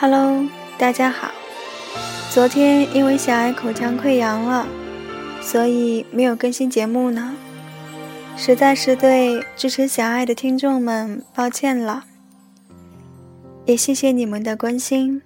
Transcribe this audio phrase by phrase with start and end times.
[0.00, 0.46] Hello，
[0.78, 1.32] 大家好。
[2.30, 4.64] 昨天因为小爱口腔溃疡了，
[5.42, 7.34] 所以没有更新节目呢，
[8.36, 12.04] 实在是对支持小爱的听众们抱歉了。
[13.64, 15.20] 也谢谢你们的关心。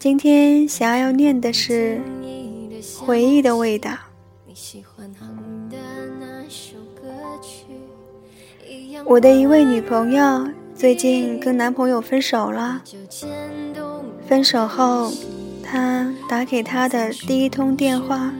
[0.00, 2.00] 今天想要念的是
[2.98, 3.90] 《回忆的味道》。
[9.10, 12.80] 我的一位女朋友最近跟男朋友分手了。
[14.28, 15.10] 分手后，
[15.64, 18.32] 她打给他的第一通电话，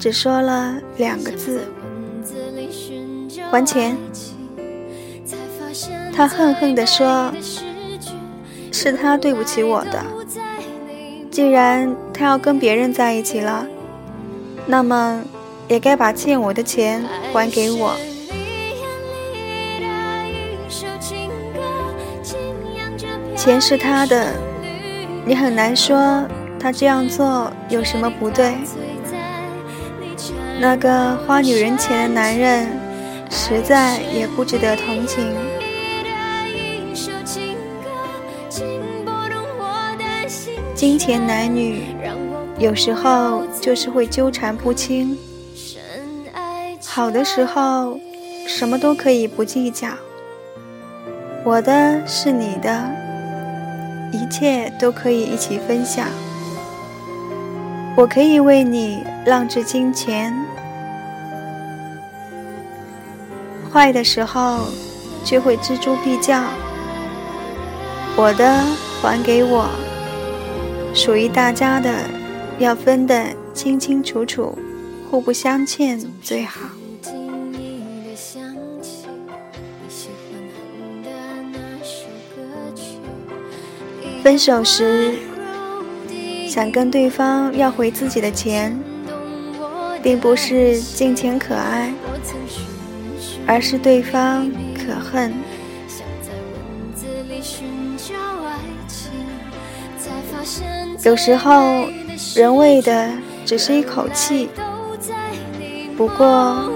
[0.00, 1.60] 只说了两个字
[3.48, 3.96] ：“还钱。”
[6.12, 7.32] 他恨恨地说
[8.74, 10.04] ：“是他对不起我的。
[11.30, 13.64] 既然他要跟别人在一起了，
[14.66, 15.22] 那么
[15.68, 17.94] 也该把欠我的钱还给我。”
[23.40, 24.34] 钱是他的，
[25.24, 28.54] 你很难说他这样做有什么不对。
[30.60, 32.68] 那个花女人钱的男人，
[33.30, 35.34] 实在也不值得同情。
[40.74, 41.84] 金钱男女
[42.58, 45.16] 有时候就是会纠缠不清，
[46.86, 47.98] 好的时候
[48.46, 49.88] 什么都可以不计较，
[51.42, 53.08] 我的是你的。
[54.12, 56.08] 一切都可以一起分享，
[57.96, 60.34] 我可以为你浪掷金钱。
[63.72, 64.64] 坏的时候，
[65.24, 66.42] 却会锱铢必较。
[68.16, 68.64] 我的
[69.00, 69.68] 还给我，
[70.92, 71.90] 属于大家的
[72.58, 74.58] 要分得清清楚楚，
[75.08, 76.79] 互不相欠最好。
[84.22, 85.14] 分手时，
[86.48, 88.78] 想跟对方要回自己的钱，
[90.02, 91.92] 并不是金钱可爱，
[93.46, 95.32] 而是对方可恨。
[101.02, 101.86] 有时候，
[102.34, 103.10] 人为的
[103.46, 104.50] 只是一口气，
[105.96, 106.70] 不过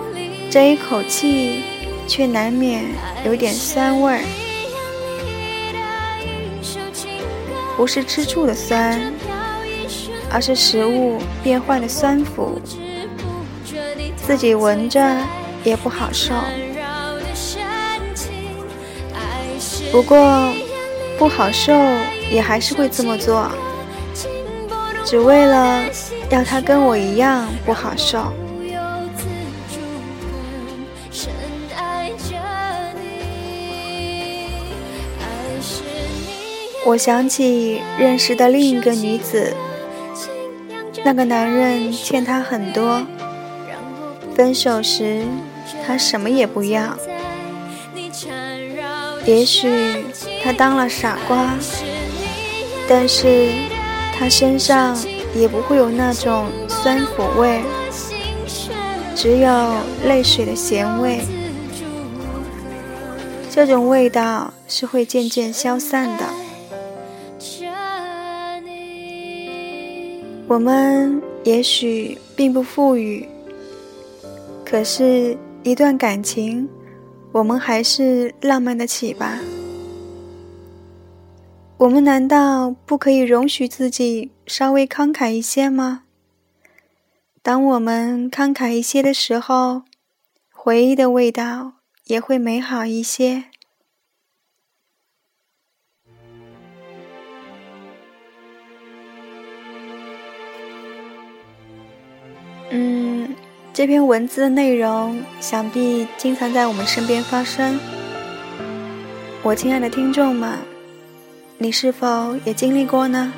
[0.51, 1.63] 这一口气
[2.09, 2.85] 却难免
[3.27, 4.21] 有点酸味儿。
[7.77, 9.13] 不是吃醋的酸，
[10.31, 12.61] 而是食物变坏的酸腐，
[14.17, 15.17] 自己闻着
[15.65, 16.35] 也不好受。
[19.91, 20.53] 不过
[21.19, 21.73] 不好受
[22.31, 23.51] 也还是会这么做，
[25.05, 25.83] 只为了
[26.31, 28.33] 要他跟我一样不好受。
[36.87, 39.55] 我想起认识的另一个女子，
[41.03, 43.03] 那个男人欠她很多，
[44.37, 45.25] 分手时
[45.87, 46.95] 他什么也不要。
[49.25, 49.67] 也许
[50.43, 51.55] 他当了傻瓜，
[52.87, 53.49] 但是
[54.19, 54.95] 他身上
[55.35, 57.63] 也不会有那种酸腐味，
[59.17, 59.75] 只有
[60.05, 61.23] 泪水的咸味。
[63.51, 66.44] 这种味道是会渐渐消散的。
[70.55, 73.29] 我们也许并不富裕，
[74.65, 76.69] 可是，一段感情，
[77.33, 79.41] 我们还是浪漫得起吧？
[81.77, 86.05] 我们难道不可以容许自己稍微慷慨一些吗？
[87.43, 89.83] 当我们慷慨一些的时候，
[90.53, 91.73] 回忆的味道
[92.05, 93.47] 也会美好一些。
[102.77, 103.33] 嗯，
[103.73, 107.79] 这篇文字的内容想必经常在我们身边发生。
[109.45, 110.59] 我亲爱的听众们，
[111.57, 113.33] 你是否也经历过呢？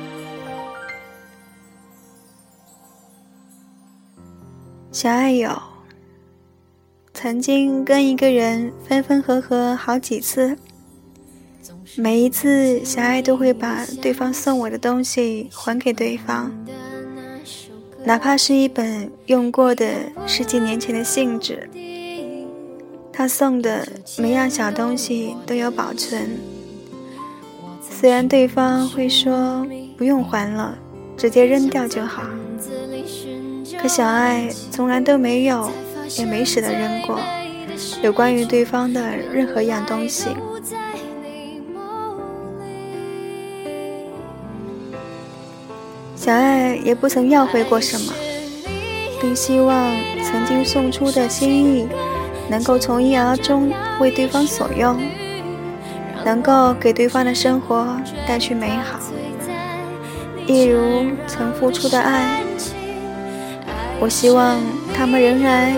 [4.91, 5.61] 小爱有，
[7.13, 10.57] 曾经跟一个人分分合合好几次，
[11.95, 16.51] 每一次小爱都会把对方送我的东西还给对方。
[18.07, 19.85] 哪怕是一本用过的
[20.25, 21.69] 十几年前的信纸，
[23.11, 23.85] 他送的
[24.17, 26.39] 每样小东西都有保存。
[27.81, 29.67] 虽然对方会说
[29.97, 30.73] 不用还了，
[31.17, 32.23] 直接扔掉就好，
[33.77, 35.69] 可小爱从来都没有，
[36.17, 37.19] 也没舍得扔过
[38.01, 40.29] 有关于对方的任何一样东西。
[46.27, 48.11] 小爱也不曾要回过什么，
[49.21, 49.89] 并希望
[50.21, 51.87] 曾经送出的心意
[52.49, 53.71] 能够从一而终，
[54.01, 54.99] 为对方所用，
[56.25, 57.87] 能够给对方的生活
[58.27, 58.99] 带去美好。
[60.45, 62.41] 一如曾付出的爱，
[64.01, 64.59] 我希望
[64.93, 65.73] 他们仍然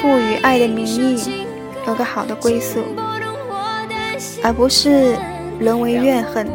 [0.00, 1.44] 赋予爱的名义
[1.88, 2.84] 有个好的归宿，
[4.44, 5.16] 而不是
[5.58, 6.46] 沦为怨恨。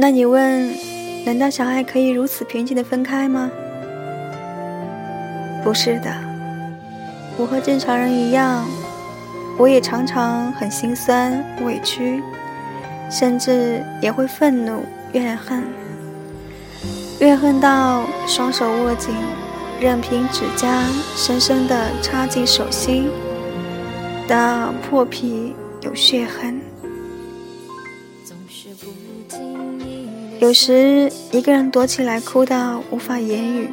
[0.00, 0.72] 那你问，
[1.24, 3.50] 难道小爱可以如此平静的分开吗？
[5.64, 6.14] 不是的，
[7.36, 8.64] 我和正常人一样。
[9.58, 12.22] 我也常常很心酸、委屈，
[13.10, 14.84] 甚至也会愤怒、
[15.14, 15.64] 怨恨，
[17.18, 19.12] 怨恨到双手握紧，
[19.80, 20.84] 任凭指甲
[21.16, 23.10] 深深的插进手心，
[24.28, 26.67] 到破皮有血痕。
[30.40, 33.68] 有时一个人躲起来哭到无法言语，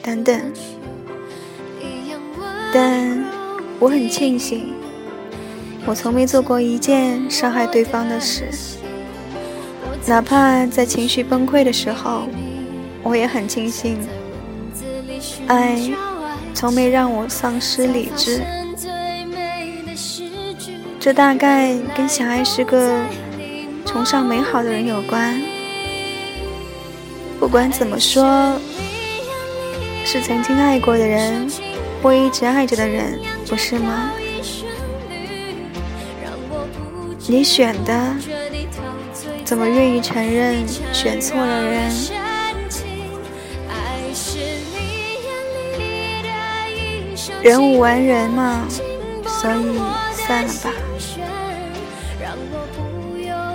[0.00, 0.40] 等等。
[2.72, 3.24] 但
[3.80, 4.72] 我很庆幸。
[5.84, 8.44] 我从没做过一件伤害对方的事，
[10.06, 12.28] 哪怕在情绪崩溃的时候，
[13.02, 13.98] 我也很庆幸，
[15.48, 15.76] 爱
[16.54, 18.42] 从没让我丧失理智。
[21.00, 23.00] 这大概跟小爱是个
[23.84, 25.49] 崇尚美好的人有关。
[27.40, 28.60] 不管怎么说，
[30.04, 31.50] 是曾经爱过的人，
[32.02, 34.12] 或一直爱着的人，不是吗？
[37.26, 38.14] 你选的，
[39.42, 41.90] 怎么愿意承认选错了人？
[47.42, 48.68] 人无完人嘛，
[49.26, 49.80] 所以
[50.12, 50.70] 算了吧。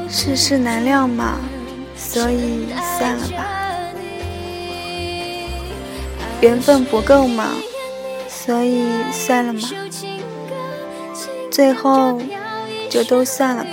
[0.09, 1.37] 世事难料嘛，
[1.95, 2.65] 所以
[2.97, 3.61] 算了吧。
[6.41, 7.49] 缘分不够嘛，
[8.27, 9.61] 所以算了嘛。
[11.51, 12.19] 最后。
[12.87, 13.71] 就都算了吧。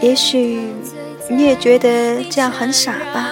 [0.00, 0.72] 也许
[1.30, 3.30] 你也觉得这样很傻吧。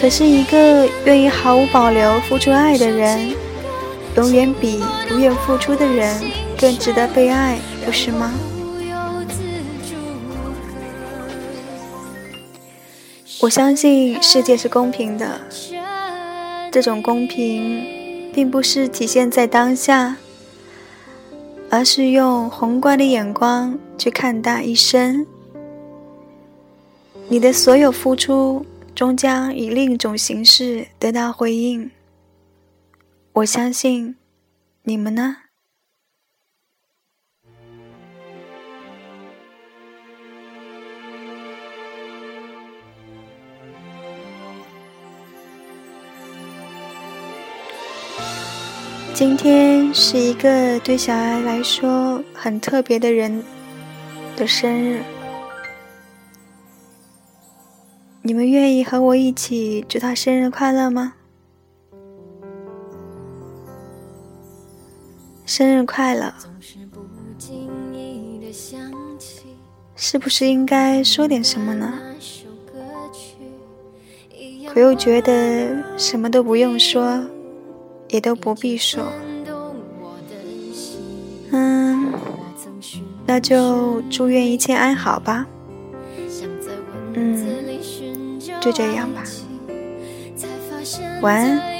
[0.00, 3.34] 可是，一个愿意毫无保留付出爱的人，
[4.16, 6.22] 永远比不愿付出的人
[6.56, 8.32] 更值得被爱，不是吗？
[13.40, 15.40] 我相信世界是公平的，
[16.70, 17.96] 这种公平。
[18.36, 20.18] 并不是体现在当下，
[21.70, 25.26] 而是用宏观的眼光去看待一生。
[27.30, 31.90] 你的所有付出，终将以另一种形式得到回应。
[33.32, 34.16] 我相信，
[34.82, 35.45] 你们呢？
[49.16, 53.42] 今天是一个对小爱来说很特别的人
[54.36, 55.00] 的生日，
[58.20, 61.14] 你们愿意和我一起祝他生日快乐吗？
[65.46, 66.34] 生日快乐！
[69.94, 71.90] 是不是应该说点什么呢？
[74.68, 77.24] 可又觉得什么都不用说。
[78.08, 79.02] 也都不必说，
[81.50, 82.12] 嗯，
[83.26, 85.46] 那就祝愿一切安好吧。
[87.14, 89.22] 嗯，就这样吧，
[91.22, 91.75] 晚安。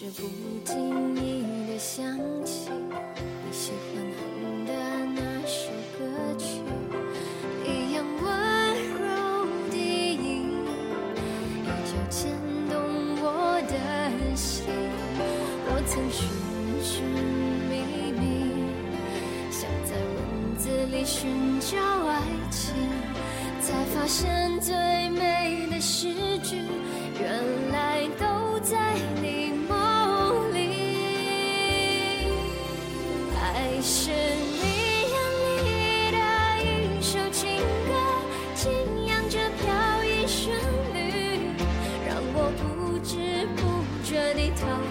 [0.00, 0.22] 是不
[0.64, 2.06] 经意的想
[2.44, 4.72] 起你喜欢哼的
[5.16, 6.04] 那首歌
[6.38, 6.62] 曲，
[7.66, 8.26] 一样温
[9.00, 9.08] 柔
[9.72, 10.52] 低音，
[11.64, 12.30] 依旧牵
[12.70, 12.78] 动
[13.20, 14.62] 我的心。
[15.66, 16.28] 我曾寻
[16.80, 17.02] 寻
[17.68, 17.72] 觅
[18.20, 18.22] 觅，
[19.50, 21.76] 想在文字里寻找
[22.06, 22.72] 爱情，
[23.60, 24.76] 才发现最
[25.10, 26.27] 美的诗。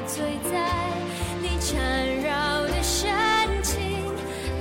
[0.07, 0.55] 醉在
[1.41, 1.75] 你缠
[2.21, 3.05] 绕的深
[3.61, 3.75] 情。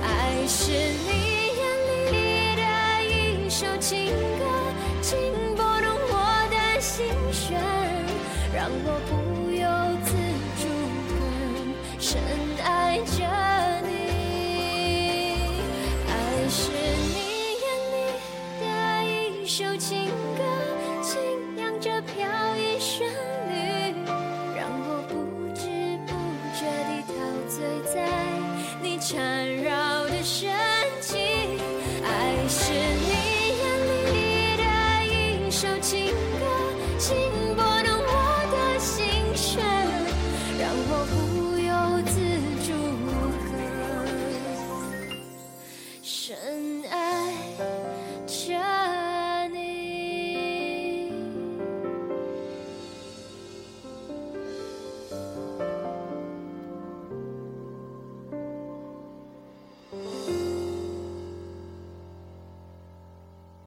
[0.03, 1.09] 爱是你
[1.55, 2.13] 眼里
[2.57, 2.61] 的
[3.07, 4.43] 一首情歌，
[5.01, 5.17] 轻
[5.55, 6.13] 拨动我
[6.51, 7.57] 的心弦，
[8.53, 9.11] 让我不
[9.49, 9.65] 由
[10.03, 10.11] 自
[10.61, 10.67] 主
[11.07, 11.11] 更
[11.97, 12.19] 深
[12.63, 13.23] 爱着
[13.87, 13.89] 你。
[16.09, 16.11] 爱
[16.49, 16.59] 是
[17.13, 17.17] 你
[17.63, 17.95] 眼里
[18.59, 18.65] 的
[19.05, 20.43] 一首情歌，
[41.17, 41.56] cool.